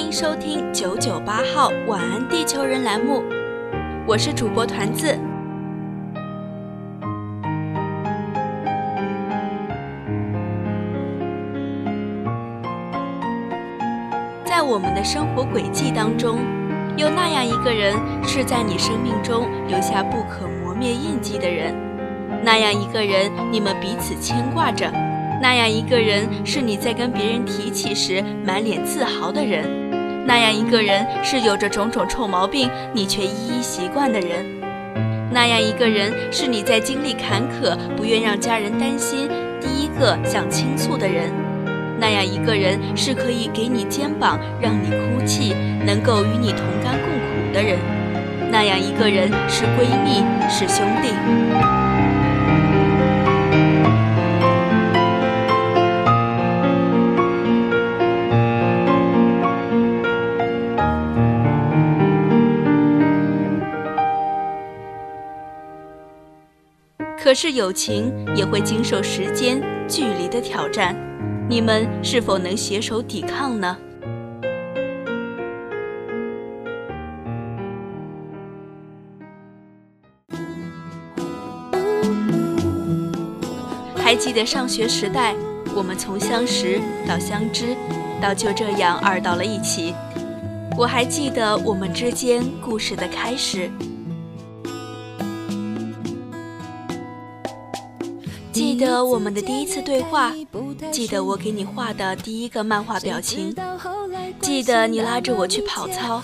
[0.00, 3.22] 欢迎收听九九八号晚安地球人栏目，
[4.06, 5.06] 我是主播团子。
[14.46, 16.38] 在我们的生活轨迹当中，
[16.96, 17.94] 有那样一个人
[18.24, 21.74] 是在你生命中留下不可磨灭印记的人，
[22.42, 24.90] 那样一个人你们彼此牵挂着，
[25.42, 29.89] 那样一个人是你在跟别人提起时满脸自豪的人，
[30.26, 34.44] 那样一个人是有着种种臭毛病你却一一习惯的人，
[35.32, 39.28] 那样一个人是你在经历坎坷不愿让家人担心
[39.60, 41.32] 第一个想倾诉的人。
[41.98, 47.78] 那样一个人是可以给你肩膀让你哭泣，能够与你同甘共苦的人。
[48.50, 51.89] 那样一个人是闺蜜，是兄弟。
[67.18, 70.96] 可是友情也会经受时间、距离的挑战。
[71.48, 73.76] 你们是否能携手抵抗呢？
[83.96, 85.36] 还记得上学时代，
[85.74, 87.76] 我们从相识到相知，
[88.20, 89.94] 到就这样二到了一起。
[90.76, 93.70] 我还记得我们之间故事的开始。
[98.80, 100.32] 记得我们的第一次对话，
[100.90, 103.54] 记得我给你画的第一个漫画表情，
[104.40, 106.22] 记得你拉着我去跑操，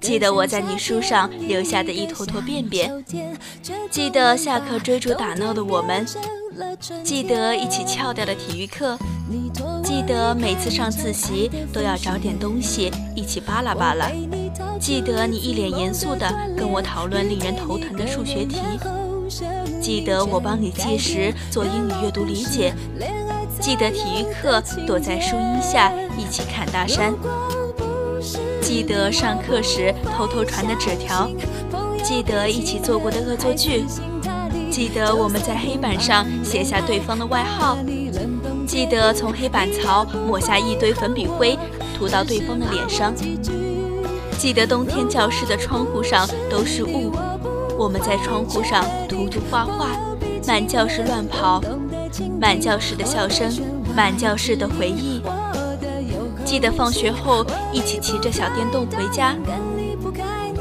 [0.00, 3.04] 记得我在你书上留下的一坨坨便便，
[3.90, 6.06] 记得下课追逐打闹的我们，
[7.02, 8.96] 记得一起翘掉的体育课，
[9.82, 14.08] 记得每次上自习都要找点东西一起扒拉扒拉，
[14.78, 18.58] 记得你一脸严肃地跟我讨论令人头疼的数学题。
[19.88, 22.74] 记得我帮你计时做英语阅读理解，
[23.58, 27.14] 记得体育课躲在树荫下一起砍大山，
[28.60, 31.30] 记得上课时偷偷传的纸条，
[32.04, 33.86] 记得一起做过的恶作剧，
[34.70, 37.78] 记得我们在黑板上写下对方的外号，
[38.66, 41.58] 记得从黑板槽抹下一堆粉笔灰
[41.96, 43.14] 涂到对方的脸上，
[44.36, 47.10] 记得冬天教室的窗户上都是雾。
[47.78, 49.90] 我们在窗户上涂涂画画，
[50.48, 51.62] 满教室乱跑，
[52.40, 53.52] 满教室的笑声，
[53.94, 55.22] 满教室的回忆。
[56.44, 59.36] 记得放学后一起骑着小电动回家，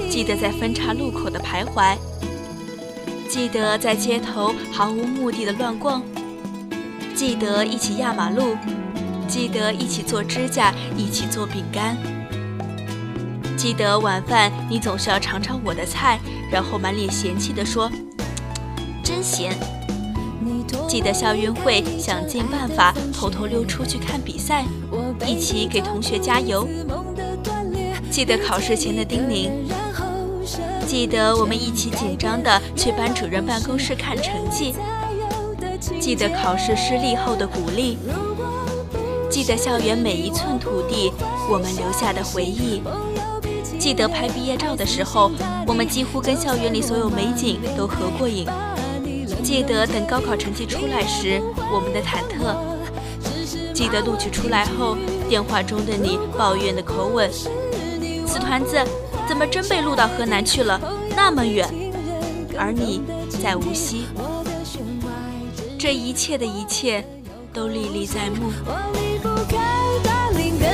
[0.08, 1.98] 记得在分岔路口的徘徊，
[3.28, 6.04] 记得在街头毫无目的的乱逛，
[7.16, 8.56] 记得一起压马路，
[9.28, 11.98] 记得一起做指甲，一起做饼干。
[13.58, 16.20] 记得晚饭，你总是要尝尝我的菜，
[16.52, 17.90] 然后满脸嫌弃地说
[19.04, 19.56] ：“真闲。”
[20.88, 24.64] 记得校运会，想尽办法偷偷溜出去看比赛，
[25.26, 26.68] 一起给同学加油。
[28.10, 29.52] 记得考试前的叮咛，
[30.88, 34.74] 记得我们一起紧张地去班主任办公室看成绩，
[36.00, 37.98] 记得考试失利后的鼓励，
[39.30, 41.12] 记得校园每一寸土地，
[41.52, 42.82] 我们留下的回忆。
[43.80, 45.32] 记得拍毕业照的时候，
[45.66, 48.48] 我们几乎跟校园里所有美景都合过影。
[49.44, 52.56] 记得等高考成绩出来时，我们的忐忑。
[53.74, 54.98] 记得录取出来后，
[55.30, 57.32] 电话中的你抱怨的口吻
[58.26, 58.84] ：“死团子，
[59.28, 60.82] 怎么真被录到河南去了？
[61.16, 61.70] 那么远。”
[62.58, 63.04] 而你
[63.42, 64.06] 在无锡。
[65.78, 67.06] 这一切的一切，
[67.54, 68.52] 都历历在目。
[68.66, 69.58] 我离不开
[70.04, 70.68] 大林根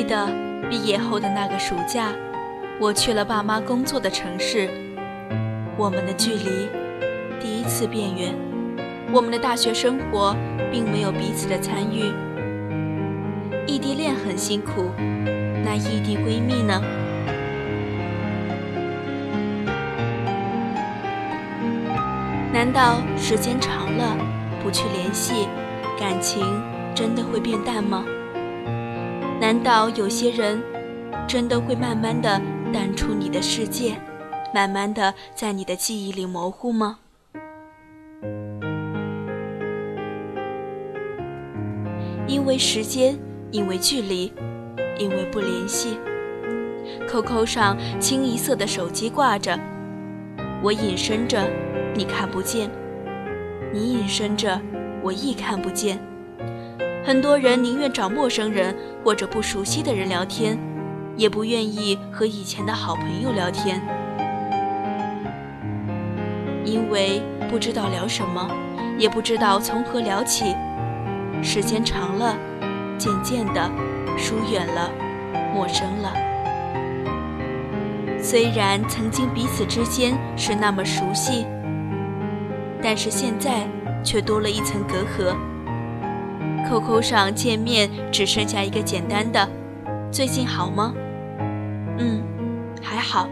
[0.00, 0.26] 记得
[0.70, 2.08] 毕业后的那个暑假，
[2.80, 4.66] 我去了爸妈工作的城市，
[5.76, 6.70] 我们的距离
[7.38, 8.34] 第一次变远。
[9.12, 10.34] 我们的大学生活
[10.72, 12.10] 并没有彼此的参与。
[13.66, 16.80] 异地恋很辛苦，那异地闺蜜呢？
[22.54, 24.16] 难道时间长了，
[24.62, 25.46] 不去联系，
[25.98, 26.42] 感情
[26.94, 28.02] 真的会变淡吗？
[29.50, 30.62] 难道有些人
[31.26, 32.40] 真的会慢慢的
[32.72, 33.96] 淡出你的世界，
[34.54, 37.00] 慢慢的在你的记忆里模糊吗？
[42.28, 43.18] 因为时间，
[43.50, 44.32] 因为距离，
[45.00, 45.98] 因为不联系
[47.08, 49.58] ，QQ 上清一色的手机挂着，
[50.62, 51.44] 我隐身着。
[51.96, 52.70] 你看不见，
[53.72, 54.60] 你隐身着，
[55.02, 55.98] 我亦看不见。
[57.02, 60.58] 很多人宁愿找陌生人或者不熟悉的人聊天，
[61.16, 63.80] 也不愿意和以前的好朋友聊天，
[66.64, 68.48] 因为不知道聊什么，
[68.98, 70.54] 也不知道从何聊起。
[71.42, 72.36] 时间长了，
[72.98, 73.70] 渐渐的
[74.18, 74.90] 疏远了，
[75.54, 76.12] 陌生了。
[78.22, 81.46] 虽然曾经彼此之间是那么熟悉。
[82.82, 83.66] 但是现在
[84.02, 85.36] 却多了一层隔阂。
[86.68, 89.48] QQ 上见面只剩下一个简单的
[90.10, 90.92] “最近好吗
[91.98, 92.22] ？”“嗯，
[92.82, 93.28] 还好。”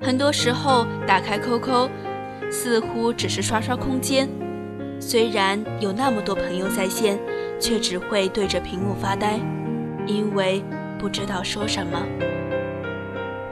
[0.00, 1.88] 很多时候打开 QQ，
[2.50, 4.28] 似乎只是刷刷空间。
[4.98, 7.18] 虽然有那么多朋友在线，
[7.60, 9.38] 却只会对着屏幕发呆，
[10.06, 10.62] 因为
[10.98, 12.02] 不知道说什么。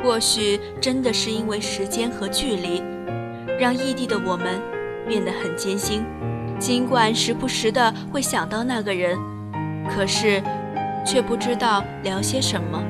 [0.02, 2.82] 或许真的是因为时间和距离，
[3.58, 4.60] 让异地的我们
[5.08, 6.04] 变得很艰辛。
[6.58, 9.18] 尽管时不时的会想到那个人，
[9.88, 10.42] 可是
[11.06, 12.82] 却不知道聊些什么，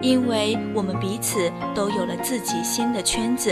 [0.00, 3.50] 因为我们彼此都有了自己新的圈子。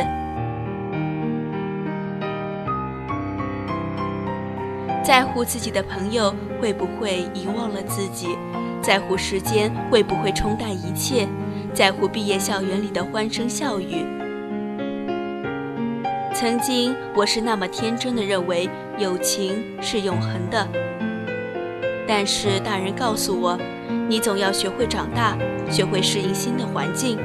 [5.02, 8.37] 在乎自己的朋友会不会遗忘了自己？
[8.82, 11.26] 在乎时间会不会冲淡一切？
[11.75, 14.05] 在乎毕业校园里的欢声笑语。
[16.38, 18.69] 曾经我是那么天真的认为
[18.99, 20.69] 友情是永恒的，
[22.06, 23.59] 但是大人告诉我，
[24.06, 25.35] 你总要学会长大，
[25.71, 27.19] 学会适应新的环境，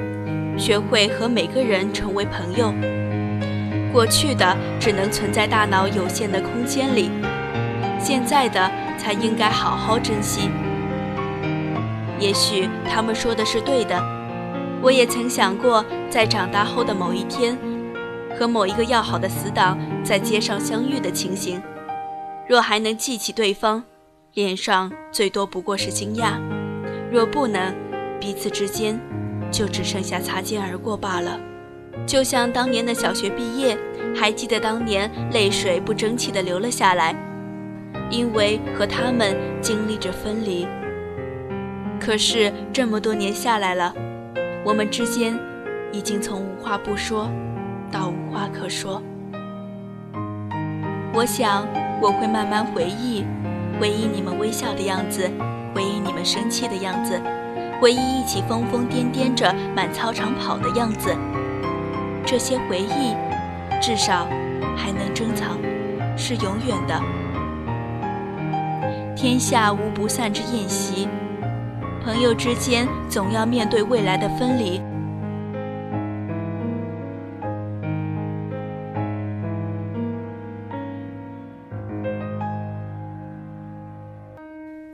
[0.57, 2.73] 学会和每个人成为朋友。
[3.91, 7.11] 过去的只能存在大脑有限的空间里，
[7.99, 10.49] 现在的才应该好好珍惜。
[12.17, 14.01] 也许他们说的是对的。
[14.81, 17.57] 我也曾想过，在长大后的某一天，
[18.37, 21.61] 和某一个要好的死党在街上相遇的情形。
[22.47, 23.83] 若还能记起对方，
[24.33, 26.39] 脸上最多不过是惊讶；
[27.11, 27.73] 若不能，
[28.19, 28.99] 彼此之间
[29.51, 31.39] 就只剩下擦肩而过罢了。
[32.05, 33.77] 就像当年的小学毕业，
[34.15, 37.15] 还记得当年泪水不争气地流了下来，
[38.09, 40.67] 因为和他们经历着分离。
[41.99, 43.93] 可是这么多年下来了。
[44.63, 45.37] 我们之间
[45.91, 47.27] 已经从无话不说
[47.91, 49.01] 到无话可说。
[51.13, 51.67] 我想
[52.01, 53.25] 我会慢慢回忆，
[53.79, 55.29] 回忆你们微笑的样子，
[55.75, 57.21] 回忆你们生气的样子，
[57.81, 61.13] 回忆一起疯疯癫癫着满操场跑的样子。
[62.25, 63.13] 这些回忆
[63.81, 64.25] 至少
[64.75, 65.57] 还能珍藏，
[66.15, 67.01] 是永远的。
[69.15, 71.07] 天下无不散之宴席。
[72.03, 74.81] 朋友之间总要面对未来的分离。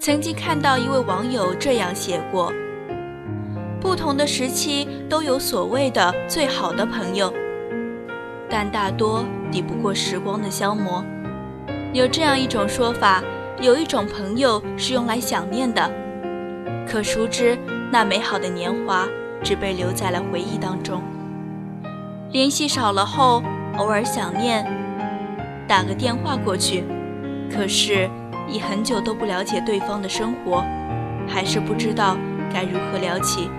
[0.08, 2.54] 曾经看到一位网友这样写过：
[3.82, 7.34] 不同的时期都有所谓的最好的朋友，
[8.50, 11.04] 但大多抵不过时光的消磨。
[11.92, 13.22] 有这样一种说法，
[13.60, 15.92] 有一种朋友是用来想念的。
[16.88, 17.58] 可熟知，
[17.92, 19.06] 那美好的年华
[19.44, 21.02] 只被留在了回忆当中。
[22.32, 23.44] 联系少了后，
[23.76, 24.66] 偶尔想念，
[25.68, 26.86] 打个电话过去。
[27.52, 28.10] 可是，
[28.48, 30.64] 已很久都不了解对方的生活，
[31.28, 32.18] 还是不知道
[32.54, 33.50] 该如何聊起。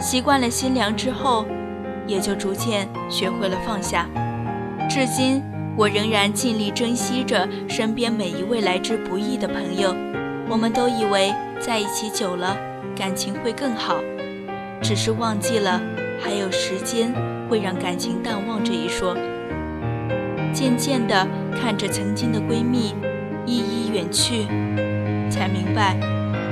[0.00, 1.46] 习惯了心凉之后，
[2.06, 4.06] 也就逐渐学会了放下。
[4.88, 5.42] 至今，
[5.76, 9.94] 我仍然尽力珍惜着身边每一位来之不易的朋友。
[10.48, 12.56] 我们都以为在一起久了，
[12.94, 13.96] 感情会更好，
[14.82, 15.80] 只是忘记了
[16.20, 17.12] 还有时间
[17.48, 19.16] 会让感情淡忘这一说。
[20.54, 21.26] 渐渐地
[21.60, 22.94] 看着曾经的闺蜜，
[23.44, 24.46] 一一远去，
[25.28, 25.96] 才明白，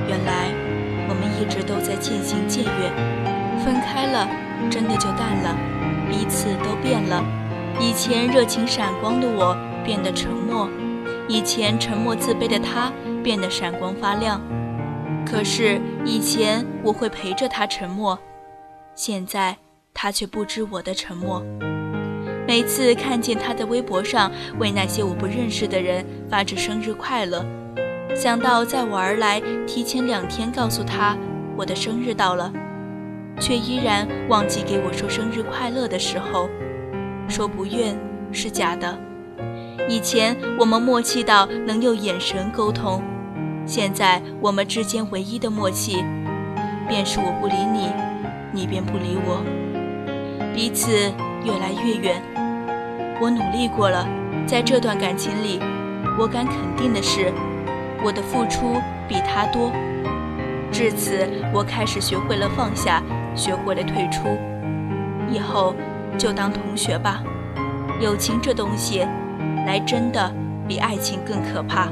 [0.09, 0.51] 原来
[1.09, 3.63] 我们一直都在渐行渐远。
[3.65, 4.29] 分开了，
[4.69, 5.57] 真的就淡了，
[6.11, 7.25] 彼此都变了。
[7.81, 10.69] 以前热情闪光的我变得沉默，
[11.29, 12.93] 以前沉默自卑的他
[13.23, 14.41] 变得闪光发亮。
[15.25, 18.19] 可是以前我会陪着他沉默，
[18.97, 19.57] 现在
[19.95, 21.41] 他却不知我的沉默。
[22.47, 27.45] 每次看见他在微博上为那些我不认识的人发着生日快乐，
[28.15, 31.17] 想到在我而来提前两天告诉他
[31.57, 32.53] 我的生日到了，
[33.41, 36.49] 却依然忘记给我说生日快乐的时候，
[37.29, 37.97] 说不愿
[38.33, 38.99] 是假的。
[39.89, 43.03] 以前我们默契到能用眼神沟通，
[43.65, 46.05] 现在我们之间唯一的默契，
[46.89, 47.89] 便是我不理你，
[48.53, 49.43] 你便不理我，
[50.55, 51.13] 彼此
[51.45, 52.23] 越来越远。
[53.21, 54.07] 我努力过了，
[54.47, 55.61] 在这段感情里，
[56.19, 57.33] 我敢肯定的是，
[58.05, 59.71] 我的付出比他多。
[60.73, 63.03] 至此，我开始学会了放下，
[63.35, 64.39] 学会了退出。
[65.31, 65.75] 以后
[66.19, 67.23] 就当同学吧。
[68.01, 69.07] 友情这东西，
[69.67, 70.33] 来真的
[70.67, 71.89] 比爱情更可怕。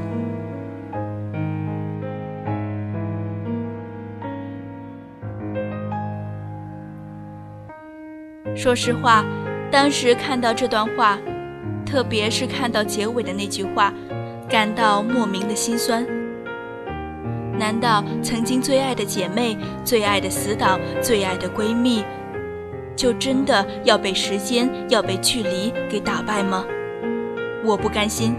[8.57, 9.25] 说实话。
[9.70, 11.18] 当时看到这段话，
[11.86, 13.92] 特别是看到结尾的那句话，
[14.48, 16.04] 感到莫名的心酸。
[17.56, 22.02] 难道曾经最爱的姐妹、最爱的死党、最爱的闺蜜，
[22.96, 26.64] 就真的要被时间、要被距离给打败吗？
[27.64, 28.34] 我不甘心。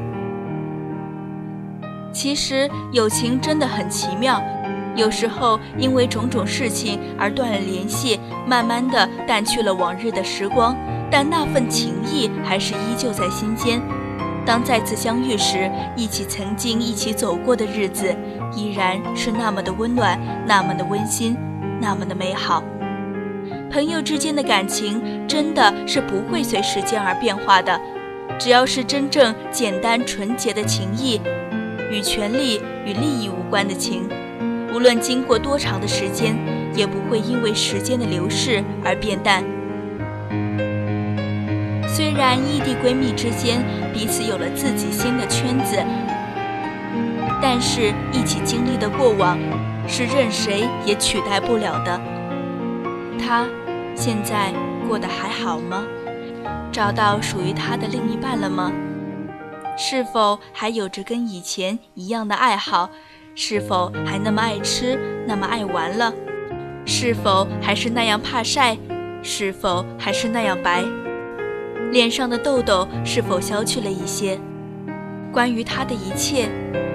[2.11, 4.41] 其实友情真的很奇妙，
[4.97, 10.75] 有时候因为种种事情而断了联系，慢慢的淡去了往日的时光。
[11.11, 13.81] 但那份情谊还是依旧在心间。
[14.43, 18.15] 当再次相遇时，一起曾经一起走过的日子，
[18.55, 21.37] 依然是那么的温暖，那么的温馨，
[21.79, 22.63] 那么的美好。
[23.69, 27.79] 朋友之间的感情真的是不会随时间而变化的，
[28.39, 31.21] 只要是真正简单纯洁的情谊，
[31.91, 34.09] 与权利与利益无关的情，
[34.73, 36.35] 无论经过多长的时间，
[36.73, 39.43] 也不会因为时间的流逝而变淡。
[42.11, 43.63] 虽然异地闺蜜之间
[43.93, 45.81] 彼此有了自己新的圈子，
[47.41, 49.39] 但是一起经历的过往
[49.87, 52.01] 是任谁也取代不了的。
[53.17, 53.47] 她
[53.95, 54.51] 现在
[54.85, 55.85] 过得还好吗？
[56.69, 58.73] 找到属于她的另一半了吗？
[59.77, 62.89] 是否还有着跟以前一样的爱好？
[63.35, 66.13] 是否还那么爱吃，那么爱玩了？
[66.85, 68.77] 是否还是那样怕晒？
[69.23, 70.83] 是否还是那样白？
[71.91, 74.39] 脸上的痘痘是否消去了一些？
[75.29, 76.49] 关于他的一切，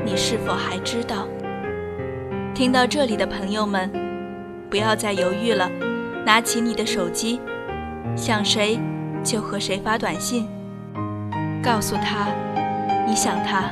[0.07, 1.29] 你是否还知道？
[2.55, 3.91] 听到这里的朋友们，
[4.71, 5.71] 不要再犹豫了，
[6.25, 7.39] 拿起你的手机，
[8.17, 8.81] 想谁
[9.23, 10.49] 就和谁发短信，
[11.63, 12.29] 告诉他
[13.07, 13.71] 你想他。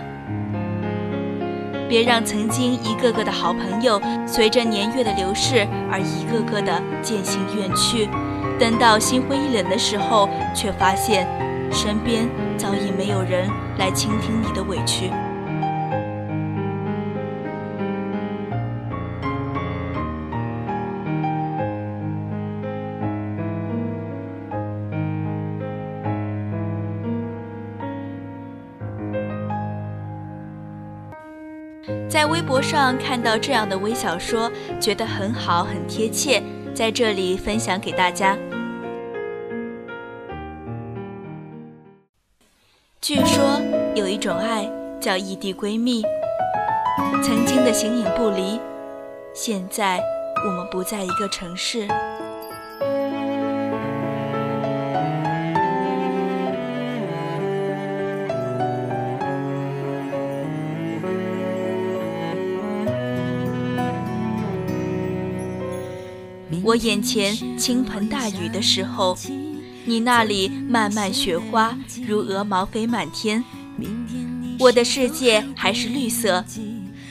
[1.88, 8.08] 别让曾经一个个的好朋友，随着年月的流逝而一个个的渐行远去。
[8.58, 11.26] 等到心灰意冷的时候，却发现
[11.70, 15.10] 身边早已没有人来倾听你的委屈。
[32.08, 36.40] 在微博上看到这样的微小说，觉得很好，很贴切。
[36.72, 38.36] 在这里分享给大家。
[43.94, 44.68] 有一种爱
[45.00, 46.02] 叫异地闺蜜，
[47.22, 48.58] 曾经的形影不离，
[49.32, 50.00] 现在
[50.44, 51.86] 我们不在一个城市。
[66.64, 69.16] 我眼前倾盆大雨的时候，
[69.84, 73.44] 你那里漫漫雪花如鹅毛飞满天。
[74.58, 76.44] 我的世界还是绿色，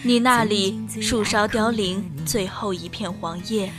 [0.01, 3.71] 你那里树梢凋零，最后一片黄叶。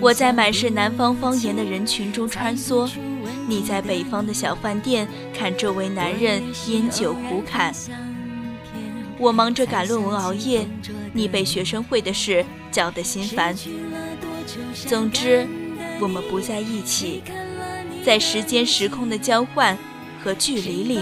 [0.00, 2.90] 我在满是南方方言的人群中穿梭，
[3.48, 7.74] 你在北方的小饭店看周围男人烟酒胡侃。
[9.18, 10.66] 我忙着赶论文熬夜，
[11.12, 13.54] 你被学生会的事搅得心烦。
[14.86, 15.46] 总之，
[16.00, 17.22] 我们不在一起，
[18.04, 19.78] 在时间时空的交换
[20.22, 21.00] 和距离里，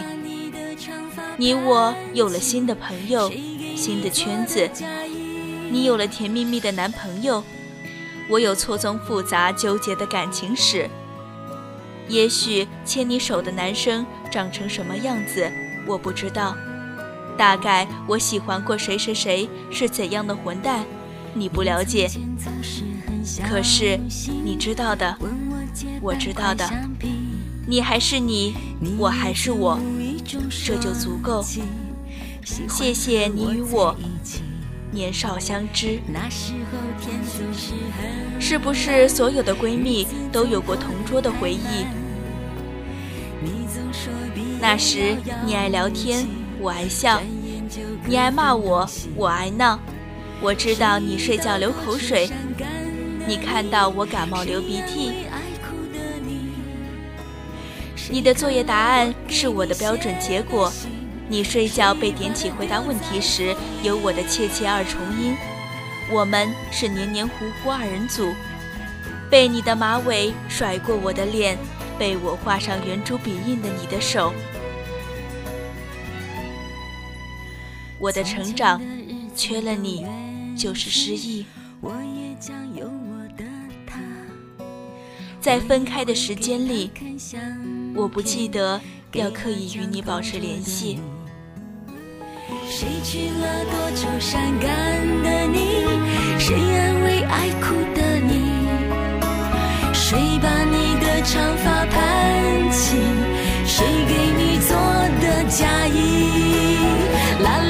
[1.40, 3.32] 你我有了新的朋友，
[3.74, 4.68] 新的圈子。
[5.70, 7.42] 你有了甜蜜蜜的男朋友，
[8.28, 10.86] 我有错综复杂、纠结的感情史。
[12.08, 15.50] 也许牵你手的男生长成什么样子，
[15.86, 16.54] 我不知道。
[17.38, 20.84] 大概我喜欢过谁谁谁是怎样的混蛋，
[21.32, 22.06] 你不了解。
[23.48, 23.98] 可是
[24.44, 25.16] 你知道的，
[26.02, 26.68] 我知道的。
[27.66, 28.54] 你还是你，
[28.98, 29.80] 我还是我，
[30.64, 31.44] 这就足够。
[32.44, 33.96] 谢谢你与我。
[34.92, 36.00] 年少相知，
[38.40, 41.86] 是不是所有的闺蜜都有过同桌的回忆？
[44.60, 46.26] 那时你爱聊天，
[46.60, 47.20] 我爱笑；
[48.04, 49.78] 你爱骂我，我爱闹。
[50.42, 52.28] 我知道你睡觉流口水，
[53.28, 55.12] 你看到我感冒流鼻涕。
[58.10, 60.72] 你的作业答案是我的标准结果。
[61.28, 65.36] 你睡觉被点起回答问题时，有我的切切二重音。
[66.10, 68.34] 我们是黏黏糊糊二人组。
[69.30, 71.56] 被你的马尾甩过我的脸，
[71.96, 74.34] 被我画上圆珠笔印的你的手。
[78.00, 78.82] 我的成长，
[79.36, 80.04] 缺了你
[80.56, 81.46] 就是失忆。
[85.40, 86.90] 在分开的时间里，
[87.94, 88.80] 我不记得
[89.12, 90.98] 要刻意与你保持联系。
[92.68, 94.68] 谁娶了多愁善感
[95.22, 95.84] 的你？
[96.38, 98.32] 谁安慰爱哭的你？
[99.92, 102.96] 谁把你的长发盘起？
[103.66, 104.70] 谁给你做
[105.20, 105.98] 的嫁衣？
[107.42, 107.69] 啦啦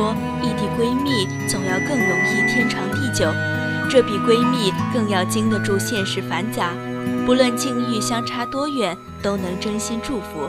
[0.00, 3.30] 说，异地闺蜜总要更容易天长地久，
[3.90, 6.70] 这比闺蜜更要经得住现实繁杂。
[7.26, 10.48] 不论境遇相差多远，都能真心祝福。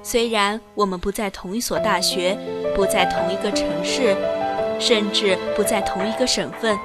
[0.00, 2.38] 虽然我们不在同一所大学，
[2.76, 4.16] 不在同一个城市，
[4.78, 6.78] 甚至不在同一个省份，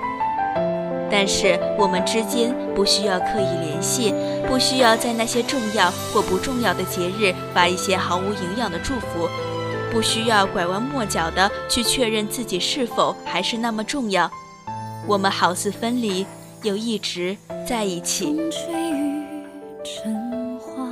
[1.12, 4.15] 但是我们之间不需要刻意联系，
[4.47, 9.29] 不需要在那些重要或不重要的节日发一些毫无营养的祝福，
[9.91, 14.30] 不需要拐弯抹角的去确认自己是否还是那么重要。
[15.08, 16.25] 我们好似分离。
[16.63, 18.25] 又一直在一起。
[18.25, 19.23] 风吹雨
[19.82, 20.84] 成花，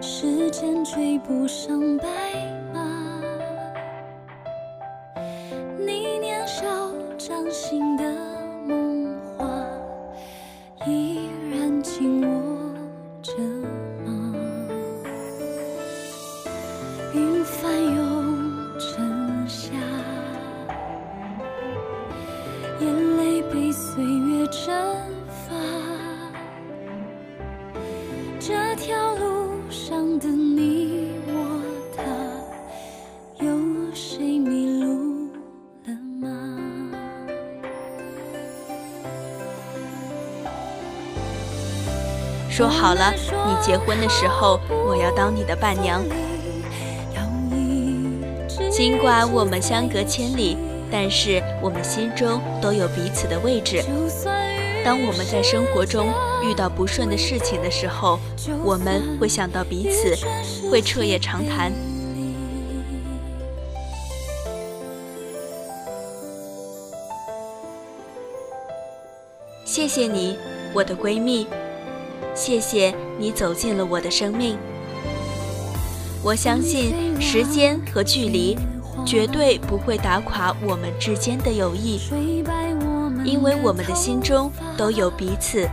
[0.00, 2.06] 时间追不上白
[42.56, 46.02] 说好了，你结婚的时候，我要当你的伴娘。
[48.70, 50.56] 尽管我们相隔千里。
[50.88, 53.84] 但是我们心中都有彼此的位置。
[54.84, 56.06] 当我们在生活中
[56.44, 58.20] 遇到不顺的事情的时候，
[58.64, 60.16] 我们会想到彼此，
[60.70, 61.72] 会彻夜长谈。
[69.64, 70.38] 谢谢你，
[70.72, 71.48] 我的闺蜜，
[72.36, 74.56] 谢谢你走进了我的生命。
[76.22, 78.56] 我相信时间和距离。
[79.04, 82.00] 绝对不会打垮我们之间的友谊，
[83.24, 85.68] 因为我们的心中都有彼此。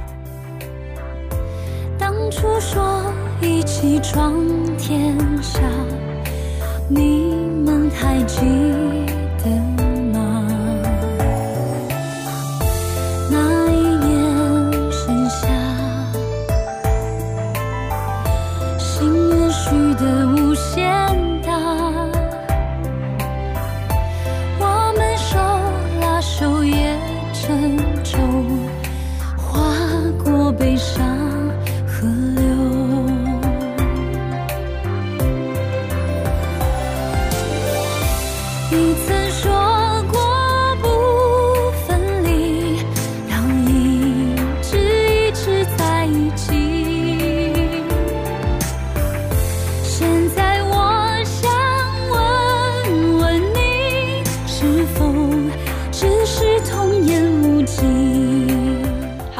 [1.97, 3.01] 当初说
[3.41, 4.35] 一起闯
[4.77, 5.61] 天下，
[6.89, 7.33] 你
[7.65, 8.41] 们还记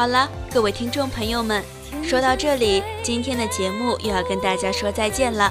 [0.04, 1.64] 好了，各位听众朋友们，
[2.02, 5.50] 说到这里，今天的节目又要跟大家说再见了。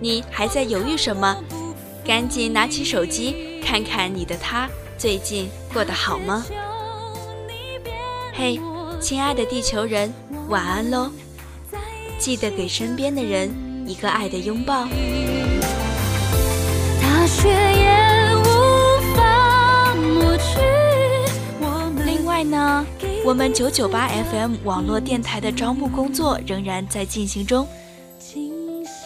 [0.00, 1.36] 你还在犹豫什么？
[2.02, 6.46] 赶紧拿起手机，看看你的他最近过得好吗？
[8.32, 8.58] 嘿，
[9.02, 10.10] 亲爱的地球人，
[10.48, 11.10] 晚安喽！
[12.18, 13.54] 记得给身边的人
[13.86, 14.88] 一个爱的拥抱。
[17.02, 18.05] 大雪也
[23.26, 27.66] 我们九九八 FM 网络电台的招募工作仍然在进行中。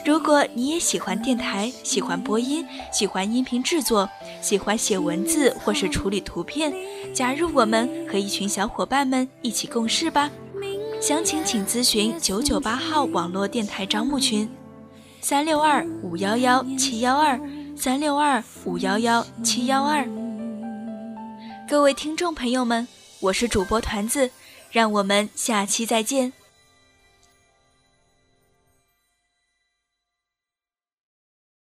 [0.04, 4.06] 如果你也喜欢电台，喜欢播音，喜欢音频制作，
[4.42, 6.70] 喜欢写文字或是处理图片，
[7.14, 10.30] 加入我们和一群小伙伴们一起共事吧。
[11.00, 14.46] 详情请咨询九九八号网络电台招募群，
[15.22, 17.40] 三六二五幺幺七幺二
[17.74, 20.06] 三六二五幺幺七幺二。
[21.66, 22.86] 各位听众朋友们，
[23.20, 24.30] 我是主播团子，
[24.70, 26.32] 让我们下期再见。